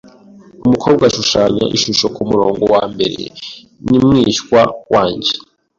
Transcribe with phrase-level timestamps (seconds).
[0.65, 3.21] Umukobwa ushushanya ishusho kumurongo wambere
[3.87, 4.61] ni mwishywa
[4.93, 5.33] wanjye.